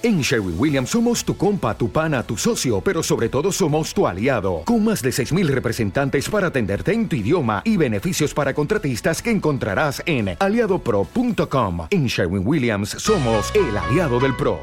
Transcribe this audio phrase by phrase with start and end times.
[0.00, 4.06] En Sherwin Williams somos tu compa, tu pana, tu socio, pero sobre todo somos tu
[4.06, 9.20] aliado, con más de 6.000 representantes para atenderte en tu idioma y beneficios para contratistas
[9.20, 11.88] que encontrarás en aliadopro.com.
[11.90, 14.60] En Sherwin Williams somos el aliado del PRO.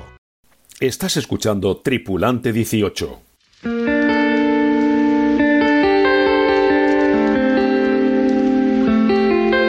[0.80, 3.20] Estás escuchando Tripulante 18.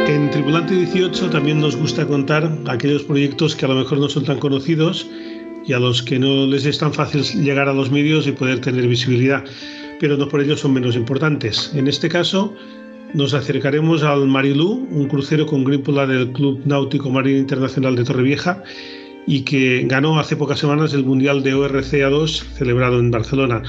[0.07, 4.25] En Tripulante 18 también nos gusta contar aquellos proyectos que a lo mejor no son
[4.25, 5.09] tan conocidos
[5.67, 8.61] y a los que no les es tan fácil llegar a los medios y poder
[8.61, 9.45] tener visibilidad,
[10.01, 11.73] pero no por ello son menos importantes.
[11.75, 12.55] En este caso,
[13.15, 18.63] nos acercaremos al Marilú, un crucero con grípola del Club Náutico Marino Internacional de Torrevieja
[19.27, 23.63] y que ganó hace pocas semanas el Mundial de ORCA2 celebrado en Barcelona.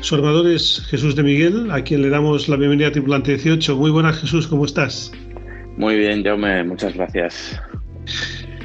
[0.00, 3.76] Su armador es Jesús de Miguel, a quien le damos la bienvenida a Tripulante 18.
[3.76, 5.12] Muy buenas Jesús, ¿cómo estás?
[5.76, 7.60] Muy bien, Jaume, muchas gracias.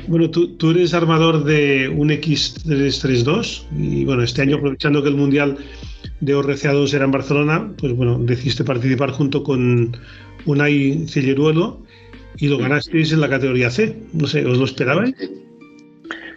[0.07, 5.57] Bueno, tú, eres armador de un X332 y bueno, este año aprovechando que el Mundial
[6.21, 9.97] de ORCA2 era en Barcelona, pues bueno, decidiste participar junto con
[10.45, 11.83] Unai Celleruelo
[12.37, 13.97] y lo ganasteis en la categoría C.
[14.13, 15.13] No sé, ¿os lo esperabais?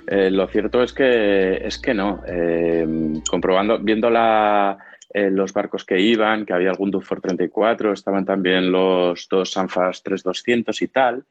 [0.08, 2.23] Eh, lo cierto es que es que no.
[2.27, 4.78] Eh, comprobando, viendo la,
[5.14, 10.02] eh, los barcos que iban, que había algún Dufour 34, estaban también los dos Sanfas
[10.02, 11.25] 3200 y tal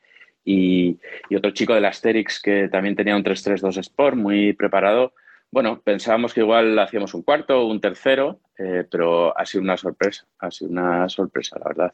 [0.46, 0.98] y,
[1.36, 5.14] otro chico del Asterix que también tenía un 332 Sport muy preparado.
[5.52, 9.78] Bueno, pensábamos que igual hacíamos un cuarto o un tercero, eh, pero ha sido una
[9.78, 11.94] sorpresa, ha sido una sorpresa, la verdad.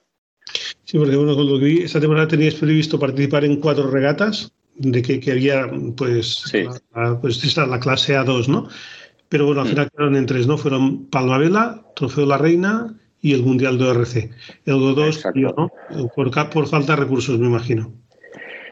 [0.84, 4.54] Sí, porque bueno, con lo que vi, esta temporada tenías previsto participar en cuatro regatas,
[4.78, 6.52] de que, que había, pues,
[6.94, 8.68] la, pues esta, la clase A2, ¿no?
[9.30, 9.70] Pero bueno, al mm.
[9.70, 10.58] final quedaron en tres, ¿no?
[10.58, 14.16] Fueron Palmavela, Trofeo La Reina y el Mundial de ORC.
[14.66, 15.72] El Go2, ¿no?
[16.16, 17.94] Por, por falta de recursos, me imagino.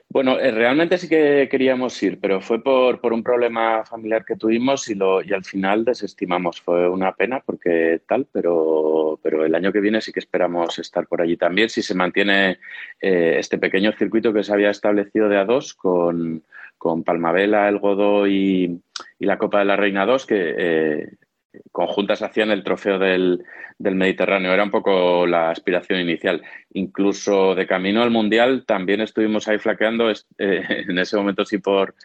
[0.09, 4.88] Bueno, eh, realmente sí que queríamos ir, pero fue por, un problema familiar que tuvimos
[4.88, 6.62] y, lo, y al final desestimamos.
[6.62, 11.08] Fue una pena porque tal, pero, pero el año que viene sí que esperamos estar
[11.08, 12.60] por allí también, si se mantiene
[13.02, 16.44] eh, este pequeño circuito que se había establecido de A2 con,
[16.77, 18.82] con Palmavela, El Godó y,
[19.20, 21.10] la Copa de la Reina 2, que eh,
[21.71, 23.43] conjuntas hacían el trofeo del,
[23.80, 24.53] Mediterráneo.
[24.53, 26.41] Era un poco la aspiración inicial.
[26.73, 31.95] Incluso de camino al Mundial también estuvimos ahí flaqueando, eh, en ese momento sí por,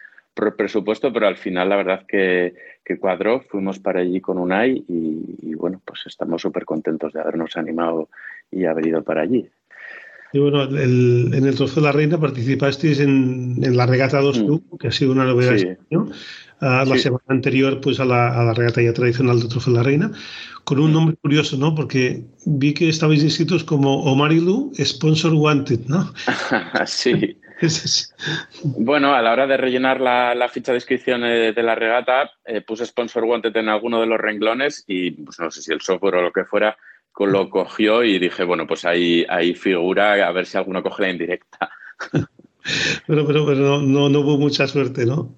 [0.57, 3.41] presupuesto, pero al final la verdad que, que cuadró.
[3.41, 8.09] Fuimos para allí con UNAI y, y bueno, pues estamos súper contentos de habernos animado
[8.51, 9.49] y haber ido para allí.
[10.31, 14.77] Y bueno, en el Trofeo de la Reina participasteis en, la regata 2 mm.
[14.79, 16.11] que ha sido una novedad este año.
[16.61, 20.11] Ah, la semana anterior pues a la, regata ya tradicional del Trofeo de la Reina,
[20.65, 20.93] con un mm.
[20.93, 21.73] nombre curioso, ¿no?
[21.73, 26.13] Porque vi que estabais inscritos como Omarilu Sponsor Wanted, ¿no?
[26.85, 27.37] sí.
[28.63, 32.61] bueno, a la hora de rellenar la, ficha de inscripción eh, de la regata, eh,
[32.61, 36.15] puse Sponsor Wanted en alguno de los renglones y pues no sé si el software
[36.15, 36.77] o lo que fuera
[37.17, 41.09] lo cogió y dije, bueno, pues ahí, ahí figura, a ver si alguno coge la
[41.09, 41.69] indirecta.
[43.07, 45.35] Pero, pero, pero no, no, hubo mucha suerte, ¿no?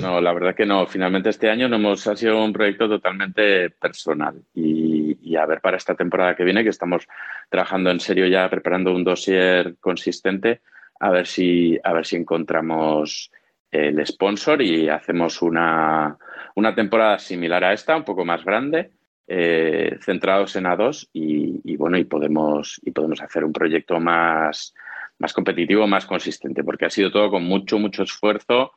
[0.00, 0.86] No, la verdad que no.
[0.86, 4.42] Finalmente este año no hemos, ha sido un proyecto totalmente personal.
[4.54, 7.06] Y, a ver para esta temporada que viene, que estamos
[7.48, 10.60] trabajando en serio ya, preparando un dossier consistente,
[11.00, 13.30] a ver si, a ver si encontramos
[13.70, 16.16] el sponsor y hacemos una,
[16.54, 18.90] una temporada similar a esta, un poco más grande,
[19.26, 24.74] eh, centrados en A2 y, bueno, y podemos, y podemos hacer un proyecto más,
[25.18, 28.72] más competitivo, más consistente, porque ha sido todo con mucho, mucho esfuerzo.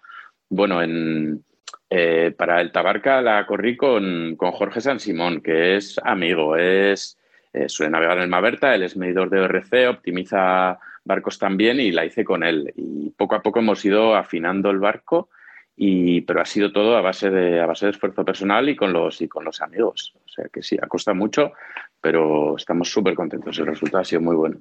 [0.49, 1.43] Bueno, en,
[1.89, 7.17] eh, para el Tabarca la corrí con, con, Jorge San Simón, que es amigo, es
[7.53, 11.91] eh, suele navegar en el Maberta, él es medidor de ORC, optimiza barcos también y
[11.91, 12.73] la hice con él.
[12.75, 15.29] Y poco a poco hemos ido afinando el barco
[15.77, 18.93] y, pero ha sido todo a base de, a base de esfuerzo personal y con
[18.93, 20.13] los, y con los amigos.
[20.25, 21.51] O sea que sí, ha costado mucho,
[21.99, 23.57] pero estamos súper contentos.
[23.59, 24.57] El resultado ha sido muy bueno.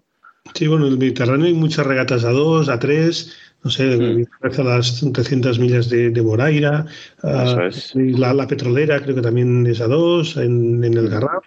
[0.52, 4.26] Sí, bueno, en el Mediterráneo hay muchas regatas a dos, a tres, no sé, mm.
[4.60, 6.84] a las 300 millas de, de Moraira,
[7.22, 11.08] la, la, petrolera creo que también es a dos, en, en el.
[11.08, 11.46] Garraf.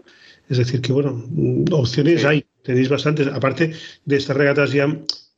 [0.50, 1.24] Es decir, que bueno,
[1.72, 3.28] opciones hay, tenéis bastantes.
[3.28, 3.74] Aparte
[4.06, 4.88] de estas regatas ya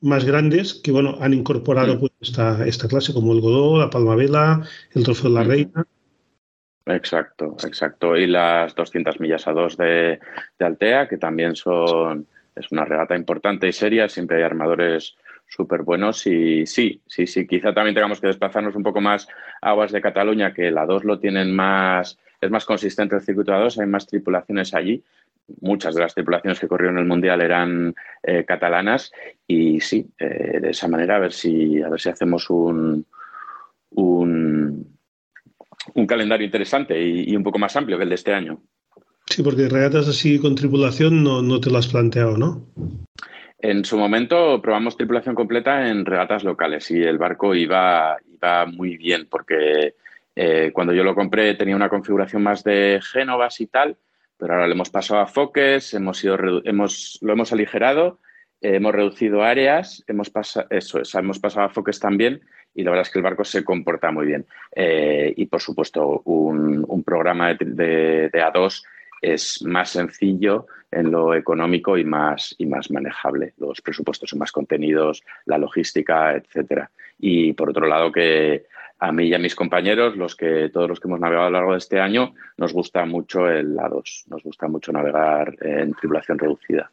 [0.01, 1.99] más grandes que bueno han incorporado mm.
[1.99, 4.63] pues, esta, esta, clase, como el Godó, la Palmavela,
[4.93, 5.47] el Trofeo de la mm.
[5.47, 5.85] Reina.
[6.85, 8.17] Exacto, exacto.
[8.17, 10.19] Y las 200 millas a dos de,
[10.57, 12.25] de, Altea, que también son,
[12.55, 15.15] es una regata importante y seria, siempre hay armadores
[15.47, 19.27] súper buenos y sí, sí, sí, quizá también tengamos que desplazarnos un poco más
[19.61, 23.53] a aguas de Cataluña, que la 2 lo tienen más, es más consistente el circuito
[23.53, 25.03] a 2, hay más tripulaciones allí,
[25.61, 29.11] muchas de las tripulaciones que corrieron el Mundial eran eh, catalanas
[29.47, 33.05] y sí, eh, de esa manera a ver si, a ver si hacemos un,
[33.91, 34.97] un,
[35.93, 38.61] un calendario interesante y, un poco más amplio que el de este año.
[39.25, 42.65] Sí, porque regatas así con tripulación no, no te lo has planteado, ¿no?
[43.59, 48.97] En su momento probamos tripulación completa en regatas locales y el barco iba, iba muy
[48.97, 49.95] bien porque
[50.35, 53.97] eh, cuando yo lo compré tenía una configuración más de Génovas y tal,
[54.39, 58.19] pero ahora le hemos pasado a foques, hemos ido, hemos, lo hemos aligerado,
[58.61, 62.41] eh, hemos reducido áreas, hemos, pasado eso, hemos pasado a foques también
[62.73, 64.45] y la verdad es que el barco se comporta muy bien.
[64.73, 68.83] Eh, y por supuesto, un, programa de, de, A2
[69.21, 73.53] es más sencillo en lo económico y más, y más manejable.
[73.57, 76.89] Los presupuestos son más contenidos, la logística, etcétera.
[77.17, 78.65] Y por otro lado, que
[78.99, 81.57] a mí y a mis compañeros, los que, todos los que hemos navegado a lo
[81.57, 86.37] largo de este año, nos gusta mucho el A2, nos gusta mucho navegar en tripulación
[86.37, 86.91] reducida.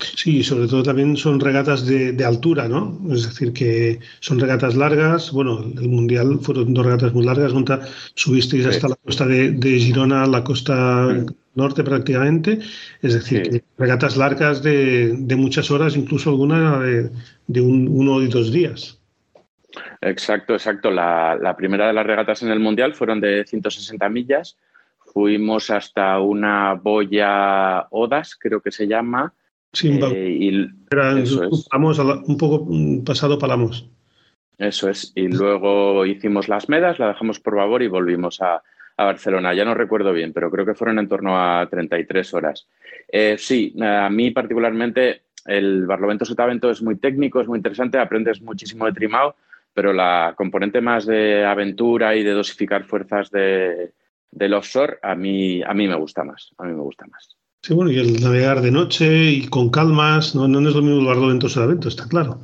[0.00, 3.00] Sí, sobre todo también son regatas de, altura, ¿no?
[3.10, 5.32] Es decir, que son regatas largas.
[5.32, 7.52] Bueno, el Mundial fueron dos regatas muy largas.
[8.14, 11.24] Subisteis hasta la costa de, Girona, la costa
[11.56, 12.60] norte prácticamente.
[13.02, 18.97] Es decir, regatas largas de, muchas horas, incluso alguna de, uno y dos días.
[20.00, 20.90] Exacto, exacto.
[20.90, 24.56] La, primera de las regatas en el Mundial fueron de 160 millas.
[24.98, 29.32] Fuimos hasta una boya Odas, creo que se llama.
[29.72, 32.68] Sí, eh, un poco
[33.04, 33.88] pasado Palamos.
[34.56, 35.12] Eso es.
[35.14, 38.62] Y luego hicimos las medas, la dejamos por favor y volvimos a,
[38.96, 39.54] Barcelona.
[39.54, 42.66] Ya no recuerdo bien, pero creo que fueron en torno a 33 horas.
[43.06, 48.42] Eh, sí, a mí particularmente el Barlovento Sotavento es muy técnico, es muy interesante, aprendes
[48.42, 49.36] muchísimo de trimao,
[49.78, 53.92] pero la componente más de aventura y de dosificar fuerzas de,
[54.28, 57.36] del offshore a mí, a mí me gusta más, a mí me gusta más.
[57.62, 60.98] Sí, bueno, y el navegar de noche y con calmas, no, no es lo mismo
[60.98, 62.40] el Barlovento Sotavento, está claro.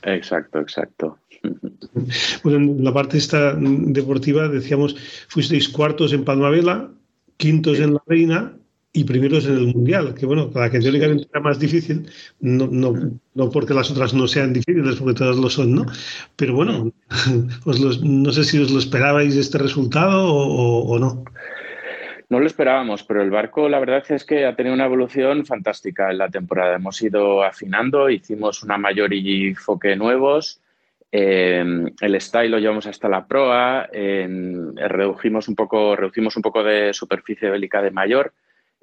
[0.00, 1.18] Exacto, exacto.
[2.42, 4.96] Bueno, en la parte esta deportiva decíamos,
[5.28, 6.90] fuisteis cuartos en Palmavela,
[7.36, 8.56] quintos en La Reina
[8.92, 12.08] y primeros en el Mundial, que bueno, la que teóricamente era más difícil,
[12.40, 12.94] no, no,
[13.34, 15.86] no, porque las otras no sean difíciles, porque todas lo son, ¿no?
[16.36, 16.92] Pero bueno,
[18.02, 21.24] no sé si os lo esperabais este resultado o, no.
[22.30, 26.10] No lo esperábamos, pero el barco la verdad es que ha tenido una evolución fantástica
[26.10, 26.76] en la temporada.
[26.76, 30.60] Hemos ido afinando, hicimos una mayor y foque nuevos,
[31.10, 31.64] eh,
[32.00, 37.48] el style lo llevamos hasta la proa, redujimos, un poco, reducimos un poco de superficie
[37.48, 38.32] bélica de mayor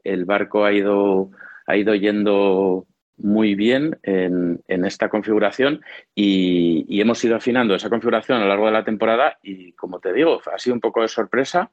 [0.05, 1.31] el barco ha ido,
[1.65, 2.87] ha ido yendo
[3.17, 5.81] muy bien en, esta configuración
[6.13, 10.13] y, hemos ido afinando esa configuración a lo largo de la temporada y como te
[10.13, 11.71] digo, ha sido un poco de sorpresa.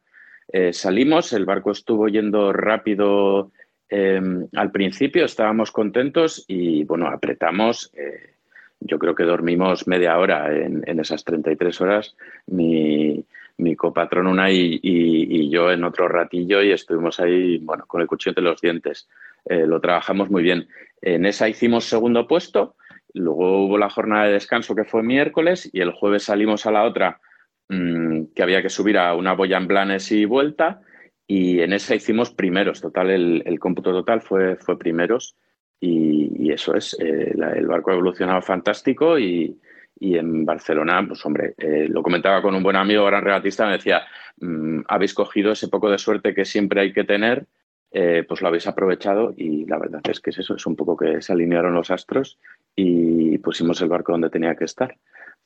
[0.53, 3.53] Eh, salimos, el barco estuvo yendo rápido
[3.89, 7.93] em, al principio, estábamos contentos y bueno, apretamos.
[7.95, 8.35] Eh,
[8.81, 12.17] yo creo que dormimos media hora en, en esas 33 horas.
[12.47, 13.12] Mi,
[13.59, 18.31] mi copatrón una y, yo en otro ratillo y estuvimos ahí, bueno, con el cuchillo
[18.31, 19.09] entre los dientes.
[19.45, 20.69] Eh, lo trabajamos muy bien.
[21.01, 22.77] En esa hicimos segundo puesto,
[23.15, 26.85] luego hubo la jornada de descanso que fue miércoles y el jueves salimos a la
[26.85, 27.21] otra
[27.69, 30.81] mm, que había que subir a una boya en planes y vuelta
[31.27, 35.37] y en esa hicimos primeros, total, el, cómputo total fue, fue primeros
[35.81, 39.59] y, eso es, eh, el barco ha evolucionado fantástico y,
[40.03, 43.75] y en Barcelona, pues hombre, eh, lo comentaba con un buen amigo, gran regatista, me
[43.75, 44.03] decía,
[44.41, 47.47] mm, habéis cogido ese poco de suerte que siempre hay que tener,
[47.93, 50.97] eh, pues lo habéis aprovechado y la verdad es que es eso, es un poco
[50.97, 52.41] que se alinearon los astros
[52.75, 54.97] y pusimos el barco donde tenía que estar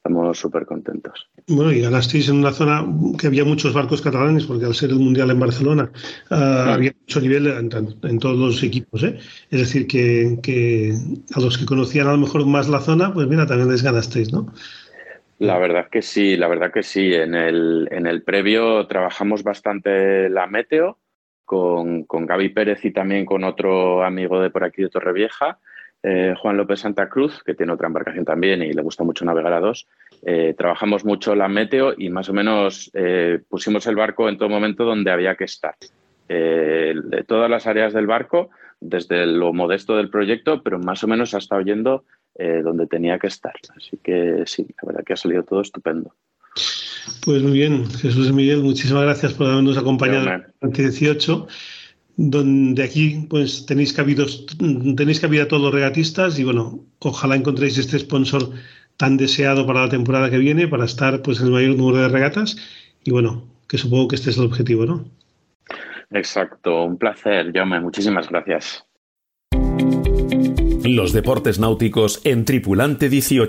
[0.07, 1.29] estamos súper contentos.
[1.49, 2.87] Bueno, y ganasteis en una zona
[3.19, 5.91] que había muchos barcos catalanes, porque al ser el Mundial en Barcelona
[6.31, 9.03] ah, había mucho nivel en, todos los equipos.
[9.03, 9.19] ¿eh?
[9.51, 10.95] Es decir, que,
[11.35, 14.33] a los que conocían a lo mejor más la zona, pues mira, también les ganasteis,
[14.33, 14.53] ¿no?
[15.39, 17.13] La verdad que sí, la verdad que sí.
[17.13, 20.99] En el, en el previo trabajamos bastante la meteo
[21.45, 25.59] con, con Gaby Pérez y también con otro amigo de por aquí de Torrevieja
[26.03, 29.53] eh, Juan López Santa Cruz, que tiene otra embarcación también y le gusta mucho navegar
[29.53, 29.87] a dos.
[30.25, 34.49] Eh, trabajamos mucho la meteo y más o menos eh, pusimos el barco en todo
[34.49, 35.75] momento donde había que estar.
[36.29, 38.51] de todas las áreas del barco,
[38.81, 42.05] desde lo modesto del proyecto, pero más o menos ha estado yendo
[42.37, 43.55] donde tenía que estar.
[43.77, 46.13] Así que sí, la verdad que ha salido todo estupendo.
[47.25, 51.47] Pues muy bien, Jesús Miguel, muchísimas gracias por habernos acompañado en 18
[52.17, 54.47] donde aquí pues tenéis cabidos,
[54.97, 58.51] tenéis cabida a todos los regatistas y bueno, ojalá encontréis este sponsor
[58.97, 62.09] tan deseado para la temporada que viene, para estar pues en el mayor número de
[62.09, 62.57] regatas
[63.05, 65.05] y bueno, que supongo que este es el objetivo, ¿no?
[66.11, 68.85] Exacto, un placer, Jaume, muchísimas gracias.
[70.85, 73.45] Los deportes náuticos en Tripulante 18.